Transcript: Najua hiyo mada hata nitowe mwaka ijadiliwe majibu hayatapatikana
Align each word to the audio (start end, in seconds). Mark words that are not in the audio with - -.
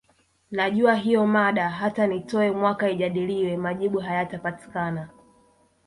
Najua 0.51 0.95
hiyo 0.95 1.25
mada 1.27 1.69
hata 1.69 2.07
nitowe 2.07 2.51
mwaka 2.51 2.89
ijadiliwe 2.89 3.57
majibu 3.57 3.99
hayatapatikana 3.99 5.09